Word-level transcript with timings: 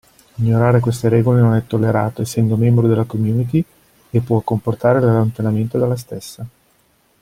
Ignorare 0.37 0.79
queste 0.79 1.09
regole 1.09 1.41
non 1.41 1.53
è 1.53 1.67
tollerato 1.67 2.23
essendo 2.23 2.55
membro 2.57 2.87
della 2.87 3.03
community 3.03 3.63
e 4.09 4.19
può 4.21 4.39
comportare 4.41 4.99
l'allontanamento 4.99 5.77
dalla 5.77 5.95
stessa. 5.95 6.43